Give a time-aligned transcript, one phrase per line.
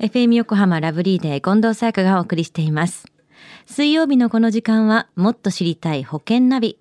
[0.00, 3.06] FM 横浜ラブリーデー近藤沙耶香がお送りしています。
[3.66, 6.78] 水曜日のこの時間はもっと知りたい保険ナビ。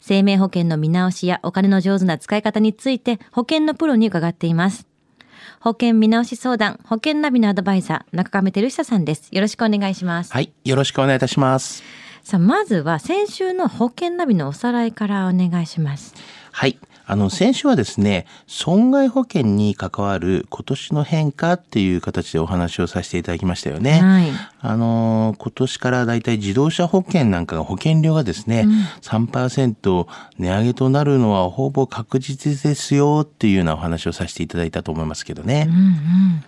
[0.00, 4.86] 生命保険の見直しやお金の上手な使い方について保険のプロに伺っています。
[5.60, 9.28] 保険見直し相談、保険ナビのアドバイザー、中亀照久さんです。
[9.30, 10.32] よろしくお願いします。
[10.32, 11.82] はい、よろしくお願いいたします。
[12.22, 16.14] さあ、まずは先週の保険ナビのおさらいからお願いします。
[16.50, 16.78] はい。
[17.06, 24.00] あの、先週はですね、損害保険に関わる今年の変化っていう形でお話をさせていただきましたよね。
[24.00, 24.30] はい。
[24.60, 28.66] あの、今年からだいたい自動車保険なんかが保険料がですね、
[29.02, 30.06] 3%
[30.38, 35.66] 値上げとなるのはほぼ確実ですよっていうようなお話をさせていただいたと思いますけどね。
[35.68, 36.44] うんうん。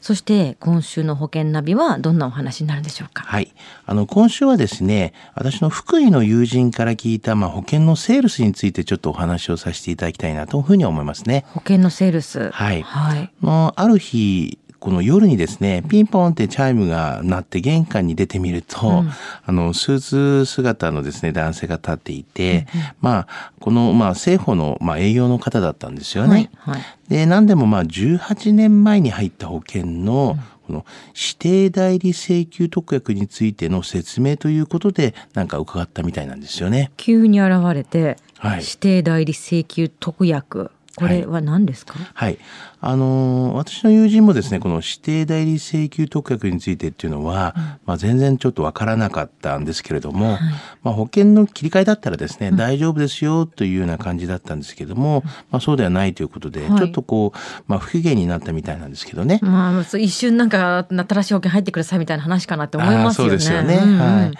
[0.00, 3.22] そして今週の保険ナビはどんなお話になるんでしょうか？
[3.24, 3.52] はい。
[3.86, 11.44] あの、今週はですね、私の福井の友人から聞いた、まあ、保険のセールスについてちょっとお話をさせていただきたいなというふうに思いますね。
[11.48, 12.50] 保険のセールス。
[12.50, 13.30] はいはい。
[13.42, 19.04] のある日、この夜にですね、ピンポンってチャイムが鳴って玄関に出てみると、
[19.44, 22.66] あの、スーツ姿のですね、男性が立っていて、
[23.00, 26.50] まあ、この、まあ、政府の、まあ、営業の方だったんですよね。
[26.56, 26.78] はい。
[26.78, 26.82] はい。
[27.08, 36.90] で、何でもまあ、18年前に入った保険の、この指定代理請求特約についての説明ということで、なんか伺ったみたいなんですよね。
[36.96, 40.70] 急に現れて、はい指定代理請求特約。
[41.00, 42.38] これは何ですか、はい。
[42.82, 50.38] あのー私の友人もですね、この指定代理請求特約についてっていうのは、まあ全然ちょっとわからなかったんですけれども、
[50.82, 59.40] まあ保険の切り替えだったらですね、大丈夫ですよというような感じだったんですけども、まあそうではないということで、はいちょっとこう、まあ不機嫌になったみたいなんですけどね。
[59.42, 63.30] まあ、一瞬なんか新しい保険入ってくださいみたいな話かなって思いますよね。
[63.30, 63.80] そうですよね。
[63.82, 64.32] うんうんはい。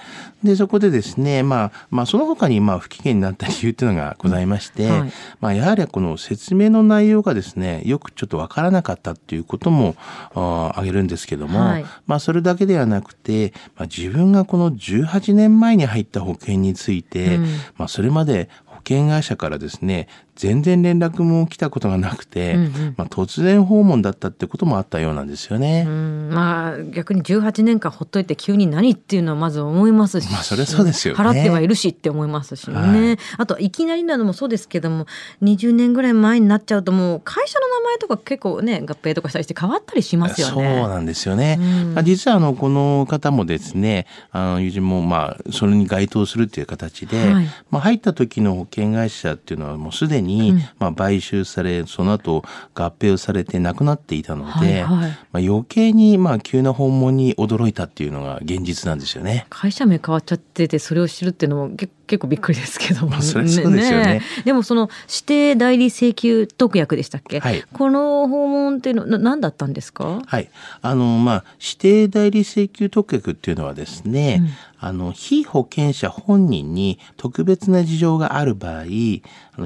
[0.45, 9.95] で、そこでですね、まあ、まあ、その他に、まあ、不機嫌になった理由っていうのがございまして、うんはいまあ、やはりこの説明の内容がですね、よくちょっとわからなかったっていうことも、
[10.35, 11.85] あー挙げるんですけども、はい。
[12.07, 17.45] まあ、それだけではなくて、まあ、自分がこの18年前に入った保険について、うん。
[17.77, 20.09] まあ、それまで保険会社からですね、
[20.41, 22.95] 全然連絡も来たことがなくて、うんうん。
[22.97, 25.85] まあ、突然訪問だったってこともあったようなんですよね。
[25.87, 26.31] うん。
[26.33, 31.21] まあ逆に18年間ほっといて急に何っていうのはまず思いますし、まあそれはそうですよね。
[31.21, 33.19] 払ってはいるしって思いますしね、はい。
[33.37, 35.07] あといきなりなのもそうですけども
[35.43, 40.55] 20年ぐらい前になっちゃうともう会社の名前とか結構ね合併とかしたりして変わったりしますよね。
[40.55, 41.59] そうなんですよね。
[41.61, 41.95] うん。
[41.95, 47.47] まあ実はあのこの方もですね、あの友人もまあそれに該当するっていう形で、はい。
[47.71, 50.59] まあ入った時の保険会社っていうのはもうすでに、うん。
[50.79, 52.45] まあ買収され、その後
[52.75, 55.11] 合併をされてなくなっていたので、はいはい。
[55.11, 59.47] まあ余計にまあ急な訪問に驚いたっていうのが現実なんですよね。
[59.51, 64.21] 会社名変わっちゃっててそれを知るっていうのも結結構びっくりですけども、 まあそれそうですよね。
[64.45, 67.63] でもその指定代理請求特約でしたっけ、はい。
[67.73, 70.21] この訪問っていうのな何だったんですか？
[70.27, 70.51] はい。
[70.83, 74.43] あの、まあ、指定代理請求特約っていうのはですね、
[74.81, 78.89] あの、被保険者本人に特別な事情がある場合、あの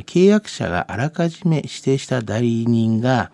[0.03, 3.31] 契約者があらかじめ指定した代理人が、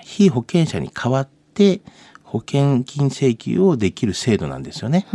[0.00, 1.80] 被保険者に代わって
[2.22, 5.06] 保険金請求をできる制度なんですよね。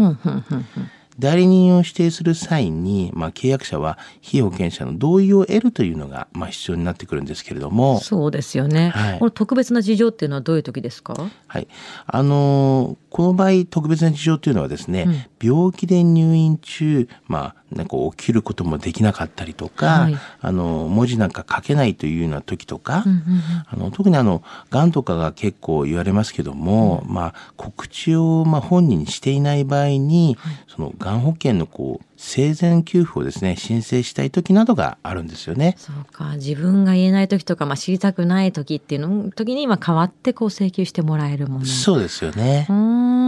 [1.19, 9.19] 代理人を指定する際に、まあ、契約者は被保険者の同意を得るというのが、まあ、必要になってくるんですけれども、そうですよね、はい。
[9.19, 11.16] この特別な事情っていうのはどういう時ですか？
[11.47, 11.68] はい。
[12.07, 20.18] あのーこの場合、特別な事情というのはですね、病気で入院中、まあ、なんか起きることもできなかったりとか、はい。
[20.40, 23.24] あの、文字なんか書けないというような時とか、うんうんうん。
[23.68, 30.38] あの特にあの、癌とかが結構言われますけども、まあ、告知を、まあ、本人にしていない場合に、
[30.68, 35.75] その、癌保険のこう、生前給付をですね、申請したい時などがあるんですよね。
[35.77, 42.67] そうか自分が言えない時とか、まあ、知りたくない時っていうの時に今変わってこう請求してもらえるものそうですよね。
[42.69, 43.19] うーん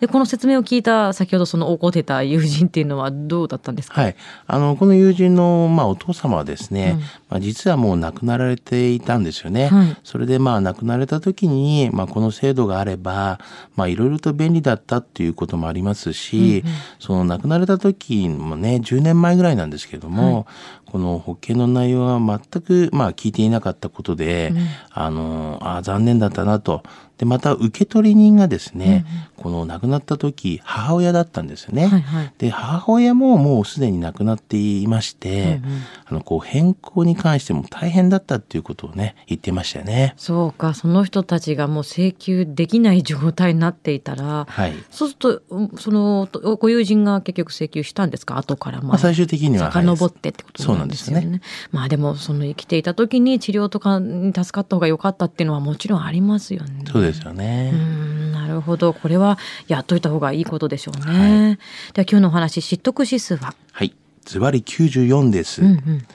[0.00, 4.16] でこの説明を聞いた先ほどその怒ってた友人っていうのはどうだったんですか、はい。
[4.46, 7.06] あの、この友人の、まあ、お父様はですね、うんま
[7.38, 9.68] あ、実はもう亡くなられていたんですよね。
[9.68, 13.40] はいそれで、まあ、亡くなられた時に、まあ、この制度があれば、
[13.74, 16.64] まあ、いろいろと便利だったっていうこともありますし、
[16.98, 20.46] その亡くなられた時もね、10年前ぐらいなんですけども、
[20.86, 24.52] この保険の内容は全く、まあ、聞いていなかったことで、
[24.90, 26.82] あの、あ残念だったなと。
[27.18, 31.86] で、また、受取人がですね、この亡くなった時、母親だったんですよね。
[31.86, 35.60] はいはいで、母親ももうすでに亡くなっていまして、
[36.04, 40.14] あの、こう、変更に関しても大変だったっていうことをね、言ってましたよね。
[40.16, 44.72] そうかその人たちがもう請求できない状態になっていたらはい。
[44.90, 46.28] そうするとうんその
[46.60, 48.36] ご友人が結局請求したんですか？
[48.38, 51.40] 後からままあ、最終的には、はい遡ってってことにそうなんですよね。
[51.70, 56.84] まあでもその生きていた時に治療とかに助かった方が良かったっていうのはもちろんありますよね。
[57.06, 57.70] ですよね。
[57.72, 61.12] うんなるほどこれはやっといた方がいいことでしょうね。
[61.12, 61.58] はい、
[61.94, 63.54] では今日のお話知得指数は？
[63.72, 63.94] はい
[64.24, 65.62] ズバリ94です。
[65.62, 66.06] うんうん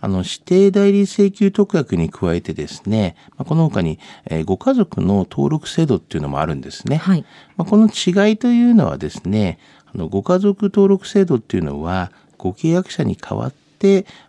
[0.00, 6.96] あの、指定代理請求特約に加えてですね、まあ、この他に、えー、ご家族の登録制度っていうのもあるんですね。
[6.96, 7.24] はい。
[7.56, 13.63] まあ、この違いというのはですね、あの、ご家族登録制度っていうのは、ご契約者に代わって、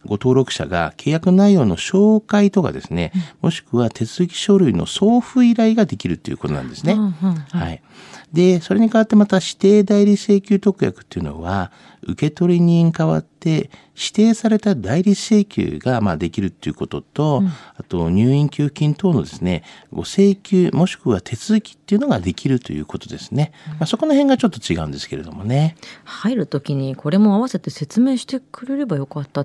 [0.06, 3.12] ご登録者が契約内容の紹介とかですね、
[3.42, 6.94] もしくは手続き書類の送付依頼ができるということなんですね。
[6.94, 7.82] うんうんうん、はい。
[8.34, 11.72] で、それに代わってまた指定代理請求特約っていうのは、
[12.08, 23.54] 受取人に代わって指定された代理請求がまあできるっていうことと、うん、あと入院給付金等のですね、ご請求もしくは手続きっていうのができるということですね。
[23.68, 25.78] まあ、そこの辺がちょっと違うんですけれどもね。
[26.04, 29.45] 入る時にこれも合わせて説明してくれればよかった